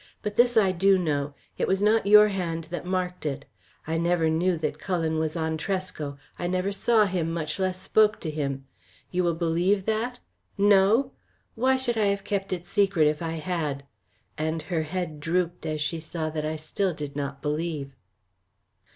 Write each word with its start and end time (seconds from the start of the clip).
"But 0.23 0.35
this 0.35 0.57
I 0.57 0.71
do 0.71 0.97
know, 0.97 1.35
it 1.59 1.67
was 1.67 1.79
not 1.79 2.07
your 2.07 2.29
hand 2.29 2.63
that 2.71 2.87
marked 2.87 3.23
it. 3.23 3.45
I 3.85 3.99
never 3.99 4.31
knew 4.31 4.57
that 4.57 4.79
Cullen 4.79 5.19
was 5.19 5.35
on 5.37 5.57
Tresco. 5.57 6.17
I 6.39 6.47
never 6.47 6.71
saw 6.71 7.05
him, 7.05 7.31
much 7.31 7.59
less 7.59 7.79
spoke 7.79 8.19
to 8.21 8.31
him. 8.31 8.65
You 9.11 9.23
will 9.23 9.35
believe 9.35 9.85
that? 9.85 10.19
No! 10.57 11.11
Why 11.53 11.77
should 11.77 11.99
I 11.99 12.05
have 12.07 12.23
kept 12.23 12.51
it 12.51 12.65
secret 12.65 13.05
if 13.05 13.21
I 13.21 13.33
had?" 13.33 13.85
and 14.39 14.63
her 14.73 14.81
head 14.81 15.19
drooped 15.19 15.67
as 15.67 15.79
she 15.81 15.99
saw 15.99 16.31
that 16.31 16.59
still 16.59 16.89
I 16.89 16.93
did 16.93 17.15
not 17.15 17.43
believe. 17.43 17.95